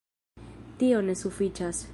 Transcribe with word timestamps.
Tio 0.83 1.03
ne 1.11 1.17
sufiĉas. 1.23 1.89